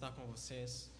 [0.00, 0.90] estar com vocês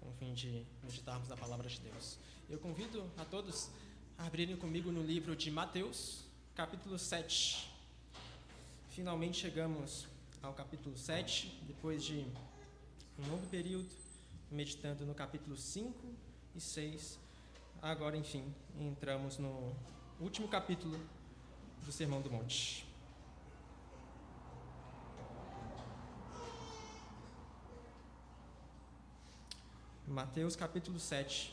[0.00, 2.16] com o fim de meditarmos na palavra de Deus.
[2.48, 3.68] Eu convido a todos
[4.16, 6.24] a abrirem comigo no livro de Mateus,
[6.54, 7.70] capítulo 7.
[8.88, 10.06] Finalmente chegamos
[10.42, 12.24] ao capítulo 7, depois de
[13.18, 13.90] um longo período
[14.50, 15.94] meditando no capítulo 5
[16.54, 17.18] e 6.
[17.82, 18.42] Agora, enfim,
[18.80, 19.76] entramos no
[20.18, 20.98] último capítulo
[21.84, 22.85] do Sermão do Monte.
[30.06, 31.52] Mateus capítulo 7.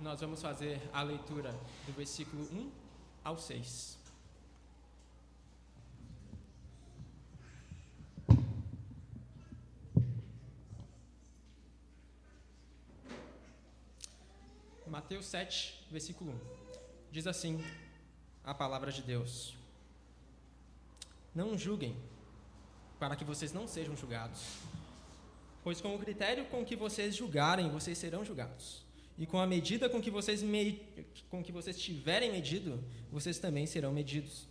[0.00, 1.52] Nós vamos fazer a leitura
[1.84, 2.72] do versículo 1
[3.22, 3.98] ao 6.
[14.86, 16.40] Mateus 7, versículo 1.
[17.12, 17.62] Diz assim
[18.42, 19.54] a palavra de Deus:
[21.34, 21.94] Não julguem,
[22.98, 24.56] para que vocês não sejam julgados.
[25.64, 28.84] Pois com o critério com que vocês julgarem, vocês serão julgados.
[29.16, 30.82] E com a medida com que vocês, me...
[31.30, 34.46] com que vocês tiverem medido, vocês também serão medidos.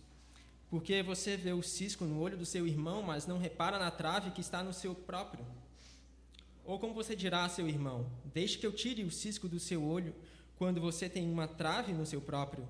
[0.68, 4.32] Porque você vê o cisco no olho do seu irmão, mas não repara na trave
[4.32, 5.46] que está no seu próprio.
[6.64, 9.84] Ou como você dirá a seu irmão: Deixe que eu tire o cisco do seu
[9.84, 10.12] olho,
[10.56, 12.66] quando você tem uma trave no seu próprio?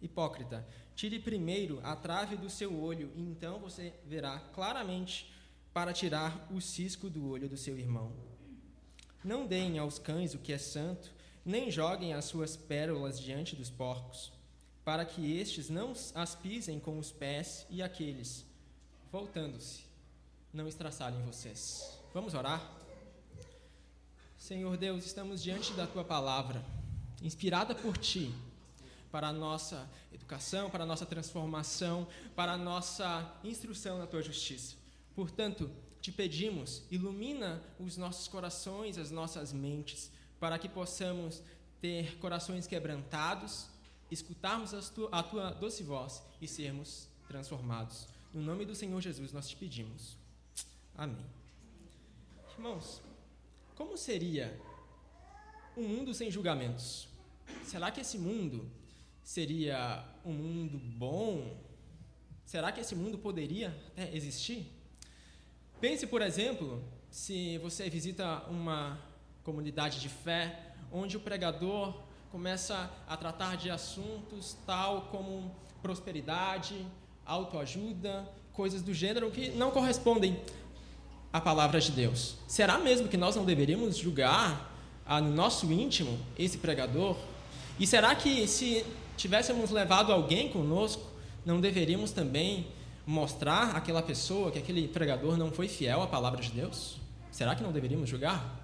[0.00, 5.30] Hipócrita, tire primeiro a trave do seu olho, e então você verá claramente
[5.72, 8.12] para tirar o cisco do olho do seu irmão.
[9.24, 11.12] Não deem aos cães o que é santo,
[11.44, 14.32] nem joguem as suas pérolas diante dos porcos,
[14.84, 18.44] para que estes não as pisem com os pés e aqueles,
[19.10, 19.84] voltando-se,
[20.52, 21.98] não estraçalhem vocês.
[22.12, 22.70] Vamos orar?
[24.36, 26.64] Senhor Deus, estamos diante da tua palavra,
[27.22, 28.34] inspirada por ti,
[29.10, 34.81] para a nossa educação, para a nossa transformação, para a nossa instrução na tua justiça.
[35.14, 41.42] Portanto, te pedimos, ilumina os nossos corações, as nossas mentes, para que possamos
[41.80, 43.68] ter corações quebrantados,
[44.10, 44.74] escutarmos
[45.12, 48.08] a tua, doce voz e sermos transformados.
[48.32, 50.16] No nome do Senhor Jesus nós te pedimos.
[50.94, 51.24] Amém.
[52.54, 53.00] Irmãos,
[53.74, 54.60] como seria
[55.76, 57.08] um mundo sem julgamentos?
[57.64, 58.70] Será que esse mundo
[59.22, 61.56] seria um mundo bom?
[62.44, 63.74] Será que esse mundo poderia
[64.12, 64.66] existir?
[65.82, 69.00] Pense, por exemplo, se você visita uma
[69.42, 71.92] comunidade de fé onde o pregador
[72.30, 76.86] começa a tratar de assuntos tal como prosperidade,
[77.26, 80.40] autoajuda, coisas do gênero que não correspondem
[81.32, 82.36] à palavra de Deus.
[82.46, 84.72] Será mesmo que nós não deveríamos julgar
[85.04, 87.16] ah, no nosso íntimo esse pregador?
[87.80, 91.10] E será que se tivéssemos levado alguém conosco,
[91.44, 92.68] não deveríamos também
[93.12, 96.96] mostrar àquela pessoa que aquele pregador não foi fiel à palavra de Deus?
[97.30, 98.60] Será que não deveríamos julgar?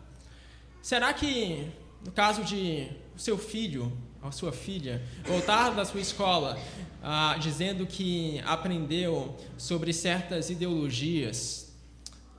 [0.82, 1.68] Será que,
[2.04, 6.58] no caso de seu filho, a sua filha, voltar da sua escola
[7.02, 11.68] ah, dizendo que aprendeu sobre certas ideologias,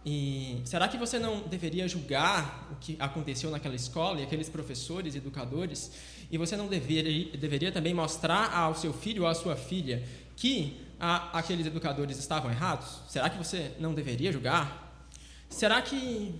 [0.05, 5.15] e será que você não deveria julgar o que aconteceu naquela escola e aqueles professores,
[5.15, 5.91] educadores,
[6.31, 10.03] e você não deveria, deveria também mostrar ao seu filho ou à sua filha
[10.35, 13.01] que a, aqueles educadores estavam errados?
[13.07, 15.07] Será que você não deveria julgar?
[15.49, 16.35] Será que,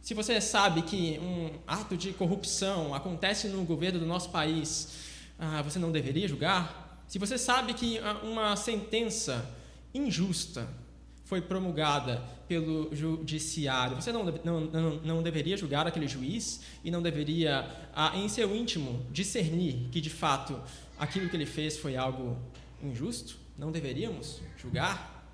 [0.00, 4.88] se você sabe que um ato de corrupção acontece no governo do nosso país,
[5.38, 7.04] ah, você não deveria julgar?
[7.06, 9.48] Se você sabe que ah, uma sentença
[9.92, 10.66] injusta
[11.24, 17.00] foi promulgada pelo judiciário, você não, não, não, não deveria julgar aquele juiz e não
[17.00, 20.60] deveria, ah, em seu íntimo, discernir que, de fato,
[20.98, 22.36] aquilo que ele fez foi algo
[22.86, 23.38] injusto?
[23.58, 25.26] Não deveríamos julgar?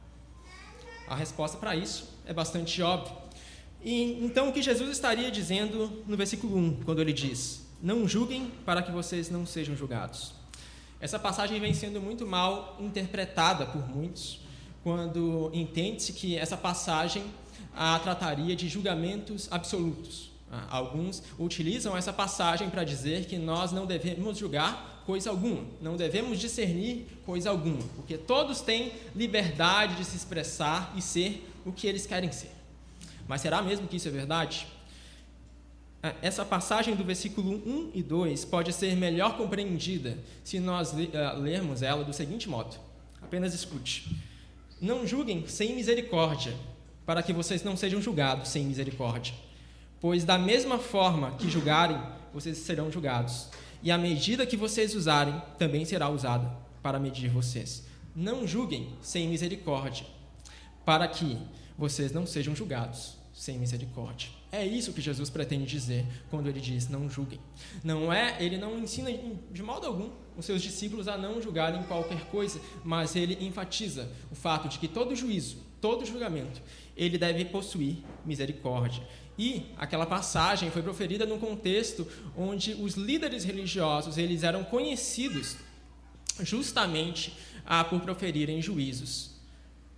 [1.08, 3.16] A resposta para isso é bastante óbvia.
[3.82, 8.52] E, então, o que Jesus estaria dizendo no versículo 1, quando ele diz: Não julguem
[8.64, 10.34] para que vocês não sejam julgados.
[11.00, 14.40] Essa passagem vem sendo muito mal interpretada por muitos,
[14.82, 17.24] quando entende-se que essa passagem
[17.74, 20.30] a trataria de julgamentos absolutos.
[20.50, 25.96] Ah, alguns utilizam essa passagem para dizer que nós não devemos julgar coisa alguma, não
[25.96, 31.86] devemos discernir coisa alguma, porque todos têm liberdade de se expressar e ser o que
[31.86, 32.50] eles querem ser.
[33.26, 34.66] Mas será mesmo que isso é verdade?
[36.02, 41.32] É, essa passagem do versículo 1 e 2 pode ser melhor compreendida se nós é,
[41.34, 42.76] lermos ela do seguinte modo:
[43.20, 44.16] apenas escute.
[44.80, 46.54] Não julguem sem misericórdia,
[47.04, 49.34] para que vocês não sejam julgados sem misericórdia.
[50.00, 52.00] Pois, da mesma forma que julgarem,
[52.32, 53.48] vocês serão julgados
[53.82, 56.50] e a medida que vocês usarem também será usada
[56.82, 57.84] para medir vocês.
[58.14, 60.06] Não julguem sem misericórdia,
[60.84, 61.38] para que
[61.78, 64.28] vocês não sejam julgados sem misericórdia.
[64.52, 67.40] É isso que Jesus pretende dizer quando ele diz não julguem.
[67.82, 69.10] Não é, ele não ensina
[69.50, 74.34] de modo algum os seus discípulos a não julgarem qualquer coisa, mas ele enfatiza o
[74.34, 76.60] fato de que todo juízo, todo julgamento,
[76.96, 79.02] ele deve possuir misericórdia.
[79.40, 82.06] E aquela passagem foi proferida num contexto
[82.36, 85.56] onde os líderes religiosos, eles eram conhecidos
[86.40, 87.32] justamente
[87.64, 89.30] ah, por proferirem juízos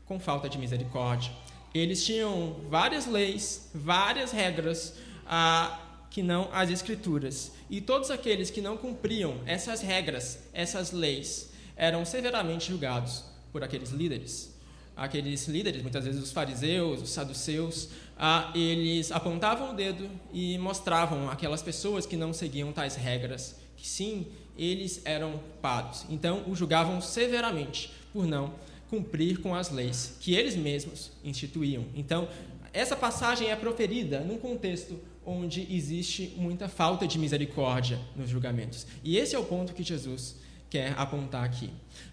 [0.04, 1.32] com falta de misericórdia.
[1.74, 4.94] Eles tinham várias leis, várias regras
[5.26, 5.76] ah,
[6.08, 7.50] que não as escrituras.
[7.68, 13.90] E todos aqueles que não cumpriam essas regras, essas leis, eram severamente julgados por aqueles
[13.90, 14.51] líderes.
[14.96, 21.30] Aqueles líderes, muitas vezes os fariseus, os saduceus, ah, eles apontavam o dedo e mostravam
[21.30, 26.06] aquelas pessoas que não seguiam tais regras que sim, eles eram culpados.
[26.08, 28.54] Então, o julgavam severamente por não
[28.88, 31.84] cumprir com as leis que eles mesmos instituíam.
[31.96, 32.28] Então,
[32.72, 38.86] essa passagem é proferida num contexto onde existe muita falta de misericórdia nos julgamentos.
[39.02, 40.36] E esse é o ponto que Jesus
[40.70, 41.70] quer apontar aqui.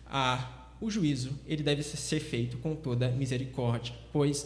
[0.07, 4.45] Ah, o juízo ele deve ser feito com toda misericórdia, pois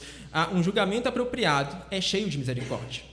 [0.53, 3.03] um julgamento apropriado é cheio de misericórdia.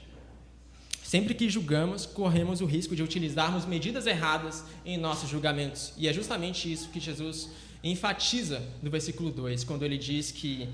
[1.02, 5.92] Sempre que julgamos, corremos o risco de utilizarmos medidas erradas em nossos julgamentos.
[5.98, 7.50] E é justamente isso que Jesus
[7.82, 10.68] enfatiza no versículo 2, quando ele diz que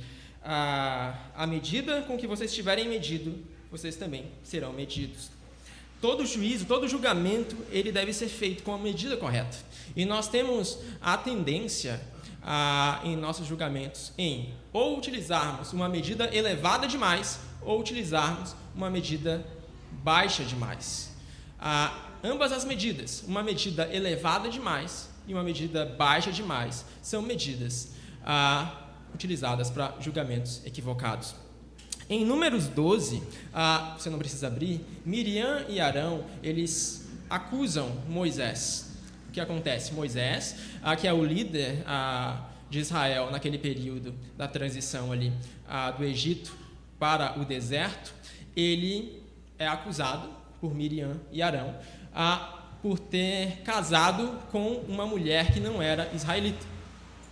[0.44, 3.34] a, a medida com que vocês tiverem medido,
[3.70, 5.30] vocês também serão medidos.
[6.00, 9.56] Todo juízo, todo julgamento, ele deve ser feito com a medida correta.
[9.96, 12.00] E nós temos a tendência
[12.46, 19.44] a, em nossos julgamentos em ou utilizarmos uma medida elevada demais ou utilizarmos uma medida
[19.90, 21.12] baixa demais.
[22.22, 27.90] ambas as medidas, uma medida elevada demais e uma medida baixa demais, são medidas
[28.24, 28.82] ah,
[29.12, 31.34] utilizadas para julgamentos equivocados.
[32.08, 33.20] Em Números 12,
[33.52, 38.85] ah, você não precisa abrir, Miriam e Arão, eles acusam Moisés.
[39.36, 39.92] Que acontece?
[39.92, 45.30] Moisés, ah, que é o líder ah, de Israel naquele período da transição ali
[45.68, 46.56] ah, do Egito
[46.98, 48.14] para o deserto,
[48.56, 49.22] ele
[49.58, 51.76] é acusado por Miriam e Arão
[52.14, 56.64] a por ter casado com uma mulher que não era israelita.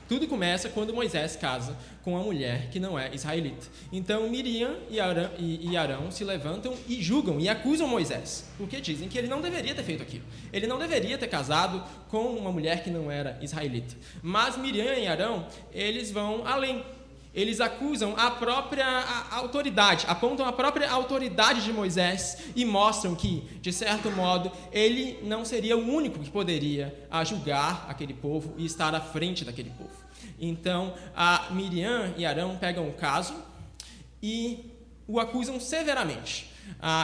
[0.06, 1.74] Tudo começa quando Moisés casa
[2.04, 3.66] com uma mulher que não é israelita.
[3.90, 8.80] Então Miriam e Arão, e, e Arão, se levantam e julgam e acusam Moisés, porque
[8.80, 10.24] dizem que ele não deveria ter feito aquilo.
[10.52, 13.96] Ele não deveria ter casado com uma mulher que não era israelita.
[14.22, 16.84] Mas Miriam e Arão, eles vão além
[17.34, 18.86] eles acusam a própria
[19.32, 25.44] autoridade, apontam a própria autoridade de Moisés e mostram que, de certo modo, ele não
[25.44, 26.94] seria o único que poderia
[27.26, 30.03] julgar aquele povo e estar à frente daquele povo.
[30.48, 33.34] Então, a Miriam e Arão pegam o caso
[34.22, 34.70] e
[35.06, 36.50] o acusam severamente,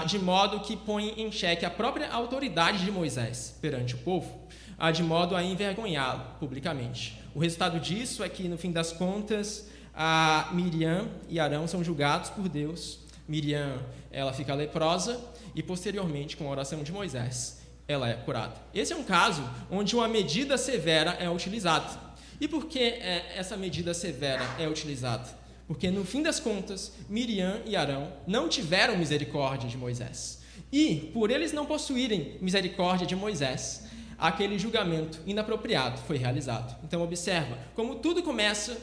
[0.06, 4.48] de modo que põe em xeque a própria autoridade de Moisés perante o povo,
[4.92, 7.20] de modo a envergonhá-lo publicamente.
[7.34, 12.30] O resultado disso é que, no fim das contas, a Miriam e Arão são julgados
[12.30, 13.00] por Deus.
[13.28, 13.78] Miriam,
[14.10, 15.20] ela fica leprosa
[15.54, 18.54] e posteriormente, com a oração de Moisés, ela é curada.
[18.72, 22.09] Esse é um caso onde uma medida severa é utilizada.
[22.40, 25.28] E por que é, essa medida severa é utilizada?
[25.68, 30.42] Porque no fim das contas, Miriam e Arão não tiveram misericórdia de Moisés.
[30.72, 33.86] E por eles não possuírem misericórdia de Moisés,
[34.18, 36.76] aquele julgamento inapropriado foi realizado.
[36.82, 38.76] Então observa como tudo começa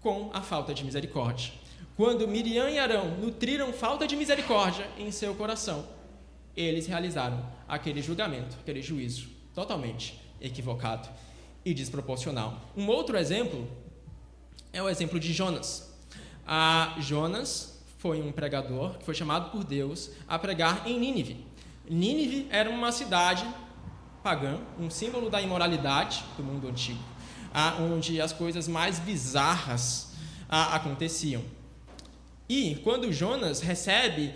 [0.00, 1.52] com a falta de misericórdia.
[1.96, 5.86] Quando Miriam e Arão nutriram falta de misericórdia em seu coração,
[6.56, 11.08] eles realizaram aquele julgamento, aquele juízo totalmente equivocado
[11.64, 12.60] e desproporcional.
[12.76, 13.68] Um outro exemplo
[14.72, 15.92] é o exemplo de Jonas.
[16.46, 21.46] A Jonas foi um pregador que foi chamado por Deus a pregar em Nínive.
[21.88, 23.46] Nínive era uma cidade
[24.22, 27.14] pagã, um símbolo da imoralidade do mundo antigo
[27.80, 30.12] onde as coisas mais bizarras
[30.48, 31.42] aconteciam.
[32.48, 34.34] E quando Jonas recebe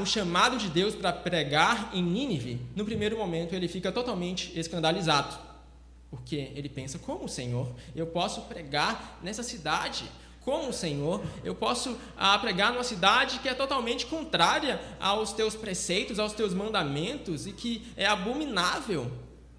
[0.00, 5.36] o chamado de Deus para pregar em Nínive, no primeiro momento ele fica totalmente escandalizado,
[6.10, 10.10] porque ele pensa: como Senhor, eu posso pregar nessa cidade?
[10.44, 16.18] Como Senhor, eu posso ah, pregar numa cidade que é totalmente contrária aos teus preceitos,
[16.18, 19.12] aos teus mandamentos e que é abominável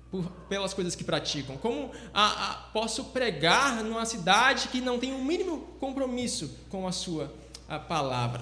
[0.10, 1.58] por, pelas coisas que praticam?
[1.58, 6.88] Como a, a, posso pregar numa cidade que não tem o um mínimo compromisso com
[6.88, 7.32] a sua
[7.68, 8.42] a palavra?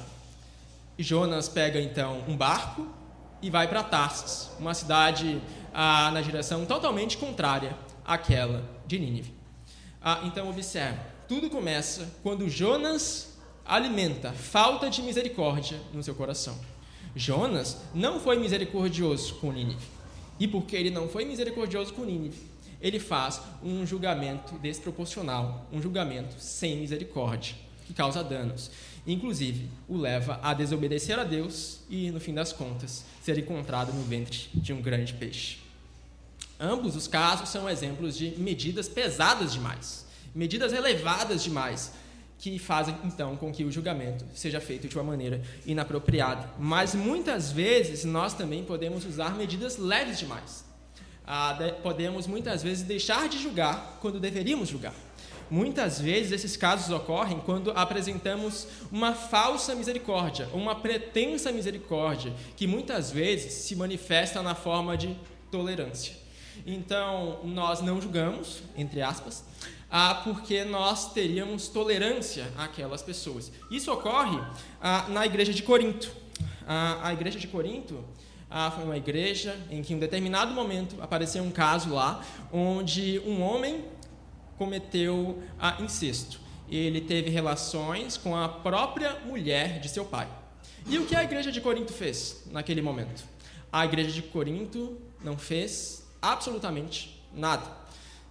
[0.98, 2.88] Jonas pega então um barco
[3.42, 5.42] e vai para Tarsis, uma cidade
[5.74, 7.76] ah, na direção totalmente contrária
[8.08, 9.34] àquela de Nínive.
[10.02, 10.98] Ah, então observe,
[11.28, 16.58] tudo começa quando Jonas alimenta falta de misericórdia no seu coração.
[17.14, 19.86] Jonas não foi misericordioso com Nínive.
[20.40, 22.40] E porque ele não foi misericordioso com Nínive,
[22.80, 27.56] ele faz um julgamento desproporcional, um julgamento sem misericórdia,
[27.88, 28.70] que causa danos.
[29.06, 34.04] Inclusive, o leva a desobedecer a Deus e, no fim das contas, ser encontrado no
[34.04, 35.67] ventre de um grande peixe.
[36.60, 41.92] Ambos os casos são exemplos de medidas pesadas demais, medidas elevadas demais,
[42.40, 46.50] que fazem então com que o julgamento seja feito de uma maneira inapropriada.
[46.60, 50.66] Mas muitas vezes nós também podemos usar medidas leves demais.
[51.26, 54.94] Ah, de, podemos muitas vezes deixar de julgar quando deveríamos julgar.
[55.50, 63.12] Muitas vezes esses casos ocorrem quando apresentamos uma falsa misericórdia, uma pretensa misericórdia, que muitas
[63.12, 65.18] vezes se manifesta na forma de
[65.50, 66.27] tolerância.
[66.66, 69.44] Então, nós não julgamos, entre aspas,
[69.90, 73.52] ah, porque nós teríamos tolerância àquelas pessoas.
[73.72, 74.40] Isso ocorre
[74.82, 76.12] ah, na igreja de Corinto.
[76.68, 78.04] Ah, a igreja de Corinto
[78.50, 83.20] ah, foi uma igreja em que, em um determinado momento, apareceu um caso lá onde
[83.26, 83.86] um homem
[84.58, 86.40] cometeu ah, incesto.
[86.70, 90.28] Ele teve relações com a própria mulher de seu pai.
[90.86, 93.24] E o que a igreja de Corinto fez naquele momento?
[93.72, 97.66] A igreja de Corinto não fez absolutamente nada.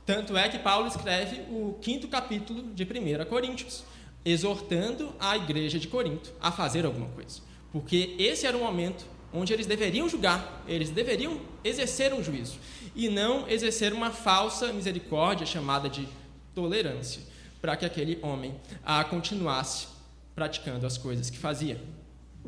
[0.05, 3.85] Tanto é que Paulo escreve o quinto capítulo de 1 Coríntios,
[4.25, 7.41] exortando a igreja de Corinto a fazer alguma coisa.
[7.73, 12.59] Porque esse era o momento onde eles deveriam julgar, eles deveriam exercer um juízo,
[12.95, 16.09] e não exercer uma falsa misericórdia chamada de
[16.55, 17.23] tolerância,
[17.61, 19.89] para que aquele homem a continuasse
[20.35, 21.81] praticando as coisas que fazia.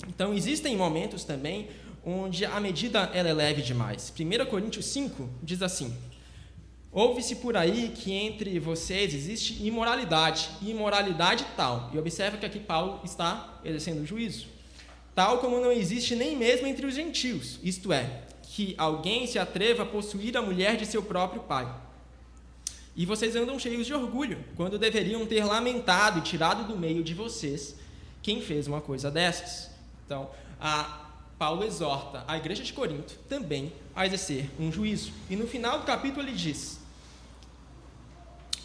[0.07, 1.68] Então, existem momentos também
[2.09, 4.12] onde a medida ela é leve demais.
[4.19, 5.95] 1 Coríntios 5 diz assim:
[6.91, 11.91] Ouve-se por aí que entre vocês existe imoralidade, imoralidade tal.
[11.93, 14.47] E observa que aqui Paulo está exercendo juízo.
[15.15, 19.83] Tal como não existe nem mesmo entre os gentios, isto é, que alguém se atreva
[19.83, 21.69] a possuir a mulher de seu próprio pai.
[22.97, 27.15] E vocês andam cheios de orgulho, quando deveriam ter lamentado e tirado do meio de
[27.15, 27.77] vocês
[28.23, 29.71] quem fez uma coisa dessas.
[30.07, 31.08] Então, a
[31.38, 35.12] Paulo exorta a igreja de Corinto também a exercer um juízo.
[35.30, 36.80] E no final do capítulo ele diz: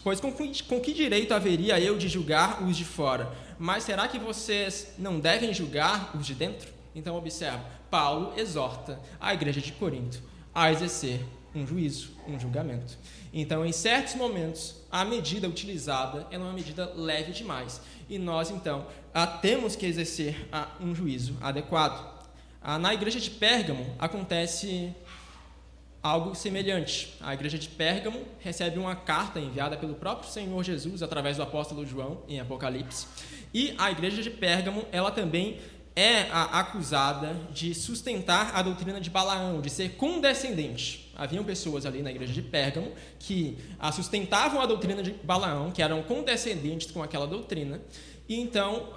[0.03, 3.31] Pois com, com que direito haveria eu de julgar os de fora?
[3.59, 6.73] Mas será que vocês não devem julgar os de dentro?
[6.95, 10.21] Então, observa: Paulo exorta a igreja de Corinto
[10.53, 11.23] a exercer
[11.55, 12.97] um juízo, um julgamento.
[13.31, 17.81] Então, em certos momentos, a medida utilizada é uma medida leve demais.
[18.09, 18.85] E nós, então,
[19.41, 20.47] temos que exercer
[20.81, 22.12] um juízo adequado.
[22.65, 24.96] Ah, na igreja de Pérgamo acontece
[26.01, 27.13] algo semelhante.
[27.20, 31.86] A igreja de Pérgamo recebe uma carta enviada pelo próprio Senhor Jesus através do apóstolo
[31.86, 33.05] João em Apocalipse.
[33.53, 35.60] E a igreja de Pérgamo, ela também
[35.93, 41.12] é acusada de sustentar a doutrina de Balaão, de ser condescendente.
[41.17, 43.58] Haviam pessoas ali na igreja de Pérgamo que
[43.91, 47.82] sustentavam a doutrina de Balaão, que eram condescendentes com aquela doutrina,
[48.27, 48.93] e então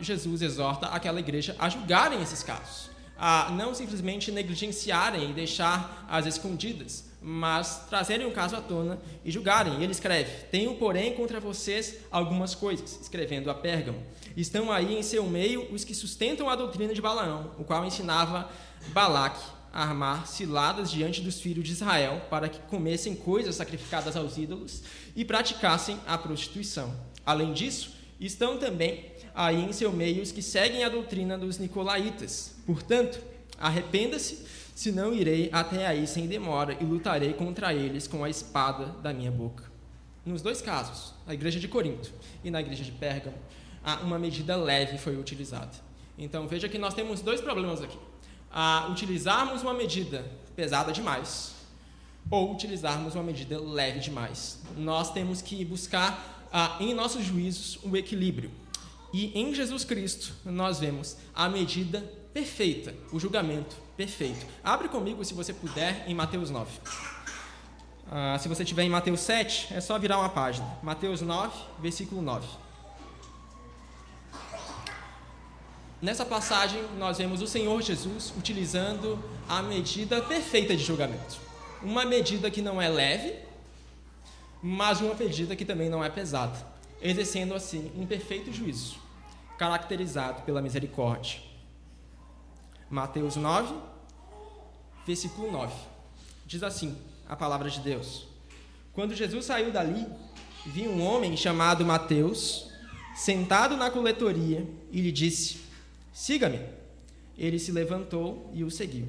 [0.00, 6.24] Jesus exorta aquela igreja a julgarem esses casos a não simplesmente negligenciarem e deixar as
[6.24, 9.80] escondidas, mas trazerem o caso à tona e julgarem.
[9.80, 14.00] E ele escreve: Tenho, porém, contra vocês algumas coisas, escrevendo a Pérgamo.
[14.36, 18.48] Estão aí em seu meio os que sustentam a doutrina de Balaão, o qual ensinava
[18.92, 24.38] Balaque a armar ciladas diante dos filhos de Israel para que comessem coisas sacrificadas aos
[24.38, 24.82] ídolos
[25.14, 26.94] e praticassem a prostituição.
[27.26, 32.57] Além disso, estão também aí em seu meio os que seguem a doutrina dos nicolaítas.
[32.68, 33.18] Portanto,
[33.58, 34.44] arrependa-se,
[34.74, 39.30] senão irei até aí sem demora e lutarei contra eles com a espada da minha
[39.30, 39.64] boca.
[40.22, 42.12] Nos dois casos, na igreja de Corinto
[42.44, 43.38] e na igreja de Pérgamo,
[44.02, 45.70] uma medida leve foi utilizada.
[46.18, 47.96] Então veja que nós temos dois problemas aqui.
[48.52, 51.54] A utilizarmos uma medida pesada demais
[52.30, 54.60] ou utilizarmos uma medida leve demais.
[54.76, 56.46] Nós temos que buscar
[56.78, 58.50] em nossos juízos o um equilíbrio.
[59.10, 64.46] E em Jesus Cristo nós vemos a medida perfeita, o julgamento perfeito.
[64.62, 66.70] Abre comigo, se você puder, em Mateus 9.
[68.10, 70.66] Ah, se você estiver em Mateus 7, é só virar uma página.
[70.82, 72.46] Mateus 9, versículo 9.
[76.00, 81.38] Nessa passagem, nós vemos o Senhor Jesus utilizando a medida perfeita de julgamento.
[81.82, 83.34] Uma medida que não é leve,
[84.62, 88.98] mas uma medida que também não é pesada exercendo assim um perfeito juízo,
[89.56, 91.40] caracterizado pela misericórdia.
[92.90, 93.74] Mateus 9,
[95.06, 95.74] versículo 9.
[96.46, 96.96] Diz assim
[97.28, 98.26] a palavra de Deus:
[98.92, 100.06] Quando Jesus saiu dali,
[100.66, 102.68] viu um homem chamado Mateus
[103.14, 105.58] sentado na coletoria, e lhe disse:
[106.12, 106.60] Siga-me.
[107.36, 109.08] Ele se levantou e o seguiu.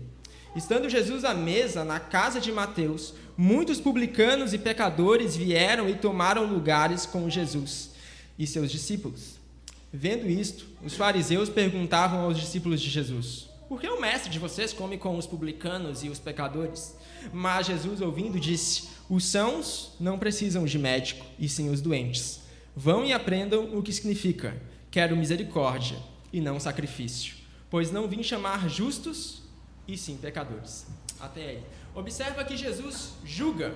[0.56, 6.46] Estando Jesus à mesa na casa de Mateus, muitos publicanos e pecadores vieram e tomaram
[6.46, 7.92] lugares com Jesus
[8.38, 9.40] e seus discípulos.
[9.92, 14.74] Vendo isto, os fariseus perguntavam aos discípulos de Jesus: Por que o mestre de vocês
[14.74, 16.98] come com os publicanos e os pecadores?
[17.32, 22.42] Mas Jesus, ouvindo, disse: Os sãos não precisam de médico, e sim os doentes.
[22.76, 24.60] Vão e aprendam o que significa:
[24.90, 26.00] quero misericórdia
[26.34, 27.36] e não sacrifício,
[27.70, 29.44] pois não vim chamar justos,
[29.88, 30.88] e sim pecadores.
[31.20, 31.64] Até aí.
[31.94, 33.76] Observa que Jesus julga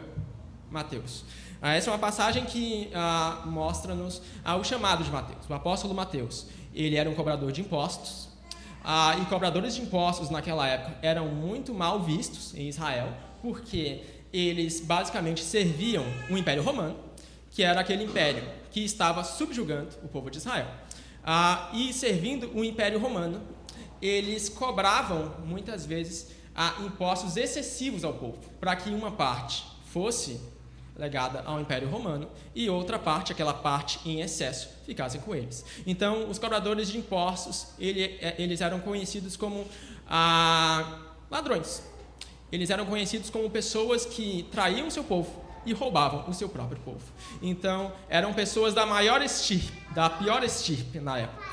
[0.71, 1.23] Mateus.
[1.62, 5.93] Ah, essa é uma passagem que ah, mostra-nos ah, o chamado de Mateus, o apóstolo
[5.93, 6.47] Mateus.
[6.73, 8.33] Ele era um cobrador de impostos,
[8.84, 14.82] ah, e cobradores de impostos naquela época eram muito mal vistos em Israel, porque eles
[14.82, 16.98] basicamente serviam o Império Romano,
[17.52, 20.68] que era aquele império que estava subjugando o povo de Israel.
[21.24, 23.42] Ah, e servindo o Império Romano,
[24.02, 30.40] eles cobravam muitas vezes ah, impostos excessivos ao povo, para que uma parte fosse
[30.95, 35.65] legada ao Império Romano e outra parte, aquela parte em excesso, ficasse com eles.
[35.85, 39.65] Então, os cobradores de impostos, ele, é, eles eram conhecidos como
[40.07, 41.83] ah, ladrões.
[42.51, 47.01] Eles eram conhecidos como pessoas que traíam seu povo e roubavam o seu próprio povo.
[47.41, 51.43] Então, eram pessoas da maior estirpe, da pior estirpe na época,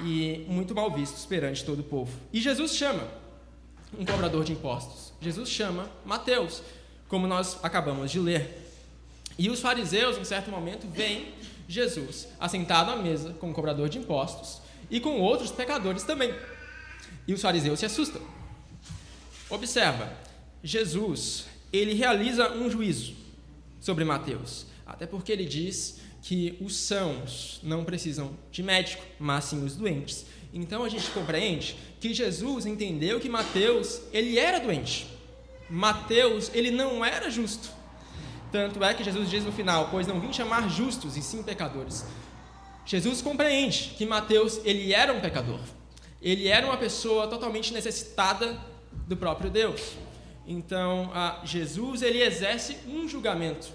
[0.00, 2.12] e muito mal vistos perante todo o povo.
[2.32, 3.06] E Jesus chama
[3.98, 5.12] um cobrador de impostos.
[5.20, 6.62] Jesus chama Mateus,
[7.12, 8.72] como nós acabamos de ler.
[9.38, 11.34] E os fariseus, em certo momento, veem
[11.68, 16.34] Jesus assentado à mesa com um cobrador de impostos e com outros pecadores também.
[17.28, 18.22] E os fariseus se assustam.
[19.50, 20.10] Observa,
[20.64, 23.12] Jesus, ele realiza um juízo
[23.78, 24.64] sobre Mateus.
[24.86, 30.24] Até porque ele diz que os sãos não precisam de médico, mas sim os doentes.
[30.50, 35.11] Então a gente compreende que Jesus entendeu que Mateus, ele era doente.
[35.72, 37.70] Mateus, ele não era justo.
[38.52, 42.04] Tanto é que Jesus diz no final: "Pois não vim chamar justos, e sim pecadores".
[42.84, 45.60] Jesus compreende que Mateus, ele era um pecador.
[46.20, 48.60] Ele era uma pessoa totalmente necessitada
[49.08, 49.80] do próprio Deus.
[50.46, 51.10] Então,
[51.42, 53.68] Jesus ele exerce um julgamento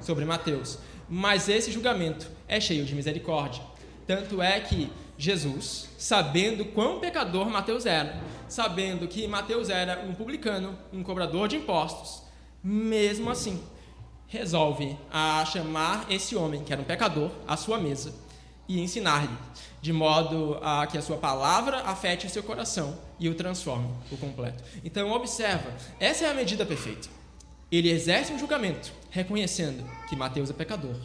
[0.00, 0.78] sobre Mateus,
[1.10, 3.62] mas esse julgamento é cheio de misericórdia.
[4.06, 10.78] Tanto é que Jesus, sabendo quão pecador Mateus era, sabendo que Mateus era um publicano,
[10.92, 12.22] um cobrador de impostos,
[12.62, 13.60] mesmo assim,
[14.28, 18.14] resolve a chamar esse homem, que era um pecador, à sua mesa
[18.68, 19.36] e ensinar-lhe,
[19.80, 24.18] de modo a que a sua palavra afete o seu coração e o transforme por
[24.20, 24.62] completo.
[24.84, 27.08] Então, observa, essa é a medida perfeita.
[27.72, 30.96] Ele exerce um julgamento, reconhecendo que Mateus é pecador,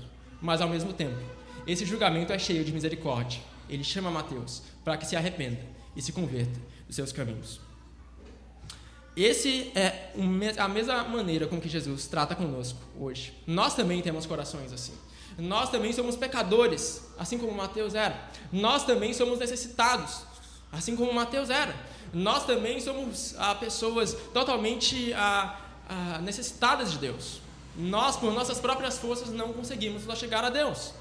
[0.41, 1.17] mas ao mesmo tempo,
[1.65, 3.39] esse julgamento é cheio de misericórdia.
[3.69, 5.59] Ele chama Mateus para que se arrependa
[5.95, 7.59] e se converta dos seus caminhos.
[9.15, 10.11] Esse é
[10.57, 13.33] a mesma maneira com que Jesus trata conosco hoje.
[13.45, 14.93] Nós também temos corações assim.
[15.37, 18.29] Nós também somos pecadores, assim como Mateus era.
[18.51, 20.21] Nós também somos necessitados,
[20.71, 21.75] assim como Mateus era.
[22.11, 27.41] Nós também somos ah, pessoas totalmente ah, ah, necessitadas de Deus.
[27.75, 30.93] Nós, por nossas próprias forças, não conseguimos chegar a Deus.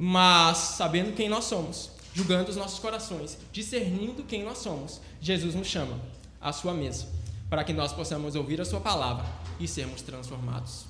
[0.00, 5.66] Mas, sabendo quem nós somos, julgando os nossos corações, discernindo quem nós somos, Jesus nos
[5.66, 5.98] chama
[6.40, 7.08] à sua mesa,
[7.50, 9.26] para que nós possamos ouvir a sua palavra
[9.58, 10.86] e sermos transformados.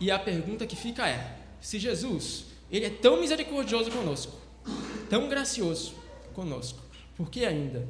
[0.00, 4.36] E a pergunta que fica é: se Jesus, ele é tão misericordioso conosco,
[5.08, 5.94] tão gracioso
[6.34, 6.80] conosco,
[7.16, 7.86] por que ainda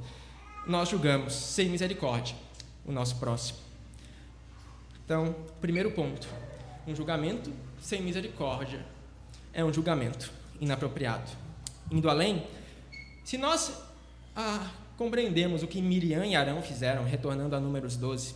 [0.66, 2.36] nós julgamos sem misericórdia
[2.84, 3.58] o nosso próximo?
[5.02, 6.28] Então, primeiro ponto,
[6.86, 7.50] um julgamento
[7.80, 8.84] sem misericórdia
[9.54, 11.30] é um julgamento inapropriado.
[11.90, 12.46] Indo além,
[13.24, 13.72] se nós
[14.36, 18.34] ah, compreendemos o que Miriam e Arão fizeram, retornando a Números 12,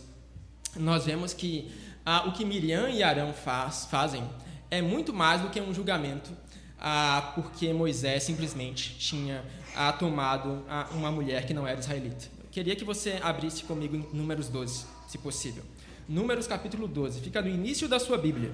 [0.75, 1.71] nós vemos que
[2.05, 4.23] ah, o que Miriam e Arão faz, fazem
[4.69, 6.31] é muito mais do que um julgamento,
[6.79, 12.25] ah, porque Moisés simplesmente tinha ah, tomado ah, uma mulher que não era israelita.
[12.43, 15.63] Eu queria que você abrisse comigo em Números 12, se possível.
[16.09, 18.51] Números capítulo 12, fica no início da sua Bíblia.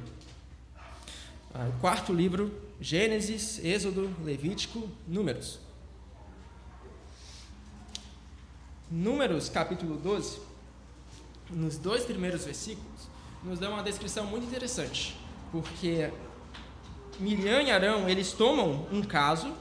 [1.54, 2.52] Ah, o quarto livro,
[2.82, 5.60] Gênesis, Êxodo, Levítico, Números.
[8.90, 10.40] Números capítulo 12,
[11.50, 13.08] nos dois primeiros versículos,
[13.44, 15.16] nos dá uma descrição muito interessante
[15.52, 16.12] porque
[17.20, 19.54] Miriam e Arão, eles tomam um caso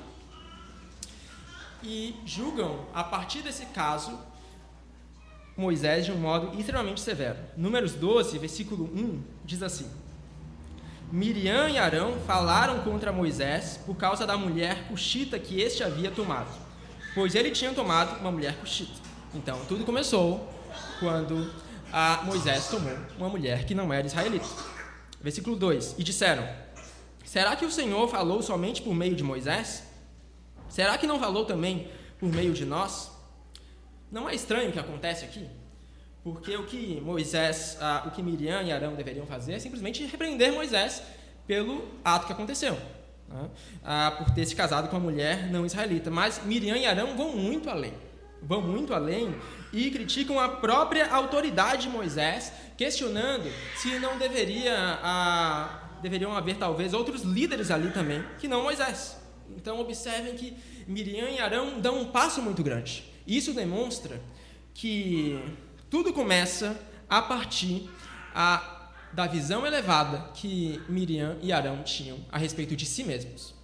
[1.82, 4.18] e julgam, a partir desse caso,
[5.56, 7.38] Moisés de um modo extremamente severo.
[7.56, 9.90] Números 12, versículo 1, diz assim:
[11.10, 16.50] Miriam e Arão falaram contra Moisés por causa da mulher cuxita que este havia tomado,
[17.14, 18.92] pois ele tinha tomado uma mulher cuxita.
[19.34, 20.52] Então, tudo começou
[21.00, 21.50] quando
[21.90, 24.46] a Moisés tomou uma mulher que não era israelita.
[25.20, 26.46] Versículo 2: E disseram:
[27.24, 29.84] Será que o Senhor falou somente por meio de Moisés?
[30.68, 33.10] Será que não falou também por meio de nós?
[34.12, 35.48] Não é estranho o que acontece aqui?
[36.32, 41.02] Porque o que Moisés, o que Miriam e Arão deveriam fazer é simplesmente repreender Moisés
[41.46, 42.78] pelo ato que aconteceu,
[43.26, 43.48] né?
[43.82, 46.10] ah, por ter se casado com uma mulher não israelita.
[46.10, 47.94] Mas Miriam e Arão vão muito além,
[48.42, 49.34] vão muito além
[49.72, 55.00] e criticam a própria autoridade de Moisés, questionando se não deveria,
[56.02, 59.16] deveriam haver talvez outros líderes ali também que não Moisés.
[59.56, 60.54] Então observem que
[60.86, 63.04] Miriam e Arão dão um passo muito grande.
[63.26, 64.20] Isso demonstra
[64.74, 65.42] que
[65.90, 67.88] tudo começa a partir
[68.34, 73.54] a, da visão elevada que Miriam e Arão tinham a respeito de si mesmos.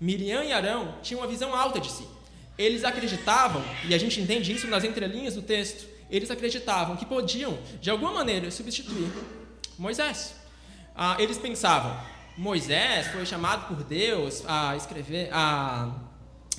[0.00, 2.06] Miriam e Arão tinham uma visão alta de si.
[2.56, 7.58] Eles acreditavam, e a gente entende isso nas entrelinhas do texto, eles acreditavam que podiam,
[7.80, 9.12] de alguma maneira, substituir
[9.78, 10.34] Moisés.
[10.96, 11.96] Ah, eles pensavam,
[12.36, 15.92] Moisés foi chamado por Deus a escrever, a,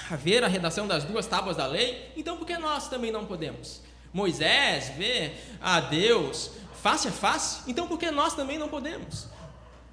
[0.09, 3.25] a ver a redação das duas tábuas da lei, então por que nós também não
[3.25, 3.81] podemos?
[4.13, 9.27] Moisés vê a Deus face a face, então por que nós também não podemos?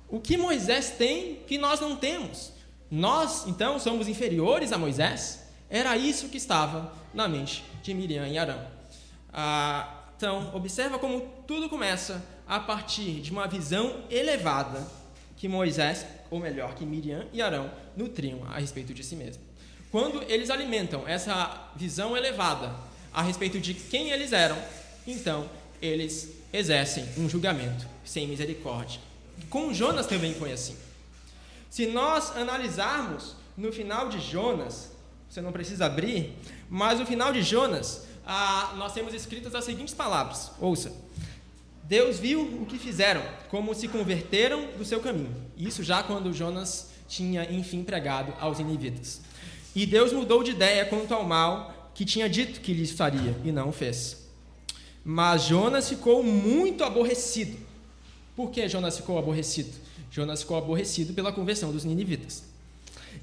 [0.08, 2.52] O que Moisés tem que nós não temos?
[2.90, 5.46] Nós, então, somos inferiores a Moisés?
[5.68, 8.64] Era isso que estava na mente de Miriam e Arão.
[9.32, 14.86] Ah, então, observa como tudo começa a partir de uma visão elevada
[15.36, 19.42] que Moisés, ou melhor, que Miriam e Arão nutriam a respeito de si mesmo.
[19.90, 22.72] Quando eles alimentam essa visão elevada
[23.16, 24.58] a respeito de quem eles eram,
[25.06, 25.48] então
[25.80, 29.00] eles exercem um julgamento sem misericórdia.
[29.48, 30.76] Com Jonas também foi assim.
[31.70, 34.92] Se nós analisarmos no final de Jonas,
[35.30, 36.36] você não precisa abrir,
[36.68, 40.92] mas no final de Jonas, ah, nós temos escritas as seguintes palavras: ouça.
[41.84, 45.34] Deus viu o que fizeram, como se converteram do seu caminho.
[45.56, 49.22] Isso já quando Jonas tinha, enfim, pregado aos inivitas.
[49.74, 53.50] E Deus mudou de ideia quanto ao mal que tinha dito que lhes faria e
[53.50, 54.18] não fez.
[55.02, 57.56] Mas Jonas ficou muito aborrecido.
[58.36, 59.70] Por que Jonas ficou aborrecido?
[60.10, 62.44] Jonas ficou aborrecido pela conversão dos ninivitas.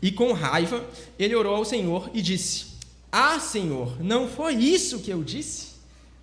[0.01, 0.83] E com raiva,
[1.19, 2.65] ele orou ao Senhor e disse:
[3.11, 5.73] Ah, Senhor, não foi isso que eu disse?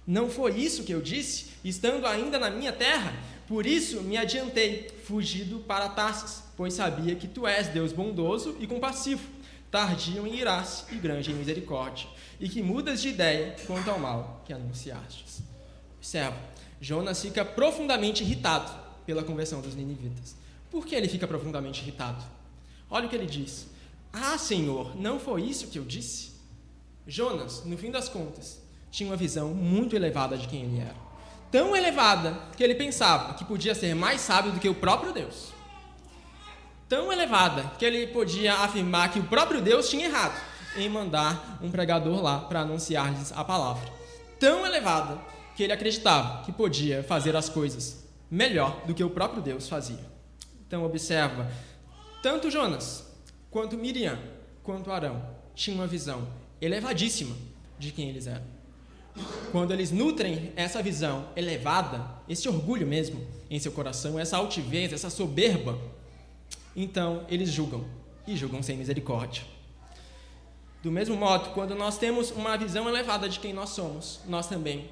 [0.05, 3.15] Não foi isso que eu disse, estando ainda na minha terra?
[3.47, 8.67] Por isso me adiantei, fugido para Tarsis, pois sabia que tu és Deus bondoso e
[8.67, 9.23] compassivo,
[9.71, 14.43] tardio em irar-se e grande em misericórdia, e que mudas de ideia quanto ao mal
[14.45, 15.43] que anunciastes.
[15.99, 16.37] Observa,
[16.81, 18.73] Jonas fica profundamente irritado
[19.07, 20.35] pela conversão dos ninivitas.
[20.71, 22.25] Por que ele fica profundamente irritado?
[22.89, 23.67] Olha o que ele diz.
[24.13, 26.33] Ah, Senhor, não foi isso que eu disse?
[27.07, 30.97] Jonas, no fim das contas, tinha uma visão muito elevada de quem ele era.
[31.51, 35.53] Tão elevada que ele pensava que podia ser mais sábio do que o próprio Deus.
[36.91, 40.37] Tão elevada que ele podia afirmar que o próprio Deus tinha errado
[40.77, 43.89] em mandar um pregador lá para anunciar-lhes a palavra.
[44.41, 45.17] Tão elevada
[45.55, 50.05] que ele acreditava que podia fazer as coisas melhor do que o próprio Deus fazia.
[50.67, 51.49] Então, observa:
[52.25, 53.07] tanto Jonas,
[53.53, 54.19] quanto Miriam,
[54.65, 55.25] quanto Arão
[55.55, 56.27] tinham uma visão
[56.61, 57.37] elevadíssima
[57.79, 58.43] de quem eles eram.
[59.53, 65.09] Quando eles nutrem essa visão elevada, esse orgulho mesmo em seu coração, essa altivez, essa
[65.09, 65.79] soberba,
[66.75, 67.85] então eles julgam
[68.27, 69.43] e julgam sem misericórdia.
[70.83, 74.91] Do mesmo modo, quando nós temos uma visão elevada de quem nós somos, nós também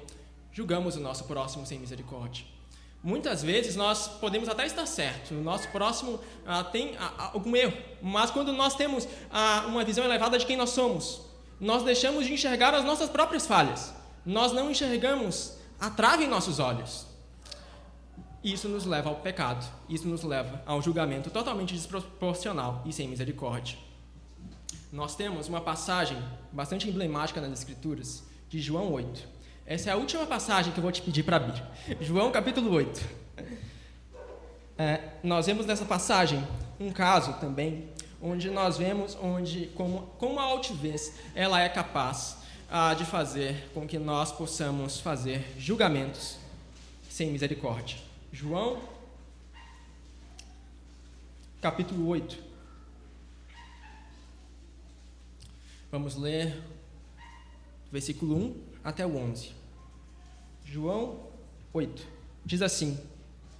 [0.51, 2.45] julgamos o nosso próximo sem misericórdia.
[3.01, 7.77] Muitas vezes nós podemos até estar certo, o nosso próximo ah, tem ah, algum erro,
[8.01, 11.21] mas quando nós temos ah, uma visão elevada de quem nós somos,
[11.59, 13.93] nós deixamos de enxergar as nossas próprias falhas,
[14.25, 17.08] nós não enxergamos a trave em nossos olhos.
[18.43, 23.07] Isso nos leva ao pecado, isso nos leva a um julgamento totalmente desproporcional e sem
[23.07, 23.77] misericórdia
[24.91, 26.17] nós temos uma passagem
[26.51, 29.27] bastante emblemática nas Escrituras, de João 8.
[29.65, 31.63] Essa é a última passagem que eu vou te pedir para abrir.
[32.01, 32.99] João capítulo 8.
[34.77, 36.43] É, nós vemos nessa passagem
[36.79, 42.37] um caso também, onde nós vemos onde, como, como a altivez ela é capaz
[42.71, 46.37] ah, de fazer com que nós possamos fazer julgamentos
[47.07, 48.08] sem misericórdia.
[48.31, 48.79] João,
[51.59, 52.37] capítulo 8.
[55.91, 56.61] Vamos ler
[57.91, 59.51] versículo 1 até o 11.
[60.63, 61.19] João
[61.73, 62.05] 8.
[62.45, 62.99] Diz assim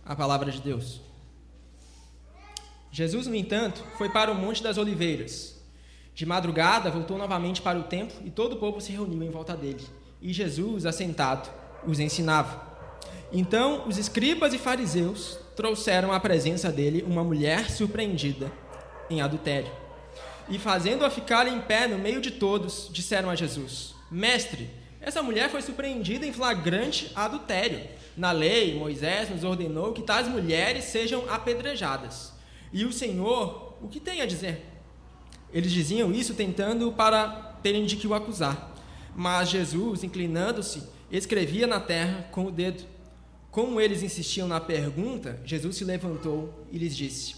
[0.06, 1.02] a palavra de Deus.
[2.92, 5.60] Jesus, no entanto, foi para o Monte das Oliveiras.
[6.14, 9.58] De madrugada, voltou novamente para o templo e todo o povo se reuniu em volta
[9.58, 9.86] dele.
[10.22, 11.50] E Jesus, assentado,
[11.88, 12.69] os ensinava.
[13.32, 18.52] Então, os escribas e fariseus trouxeram à presença dele uma mulher surpreendida
[19.10, 19.72] em adultério.
[20.50, 25.50] E, fazendo-a ficar em pé no meio de todos, disseram a Jesus: Mestre, essa mulher
[25.50, 27.82] foi surpreendida em flagrante adultério.
[28.18, 32.34] Na lei, Moisés nos ordenou que tais mulheres sejam apedrejadas.
[32.74, 34.66] E o Senhor, o que tem a dizer?
[35.54, 38.76] Eles diziam isso tentando para terem de que o acusar.
[39.16, 42.84] Mas Jesus, inclinando-se, escrevia na terra com o dedo.
[43.52, 47.36] Como eles insistiam na pergunta, Jesus se levantou e lhes disse: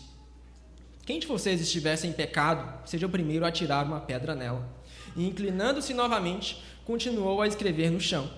[1.06, 4.68] Quem de vocês estivesse em pecado, seja o primeiro a tirar uma pedra nela.
[5.16, 8.30] E inclinando-se novamente, continuou a escrever no chão.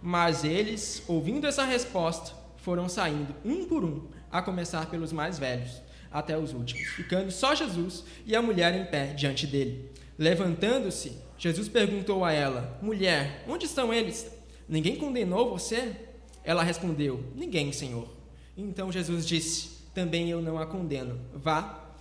[0.00, 5.82] Mas eles, ouvindo essa resposta, foram saindo um por um, a começar pelos mais velhos
[6.10, 9.90] até os últimos, ficando só Jesus e a mulher em pé diante dele.
[10.18, 14.30] Levantando-se, Jesus perguntou a ela: Mulher, onde estão eles?
[14.66, 16.07] Ninguém condenou você?
[16.48, 18.08] Ela respondeu: Ninguém, Senhor.
[18.56, 21.20] Então Jesus disse: Também eu não a condeno.
[21.34, 21.92] Vá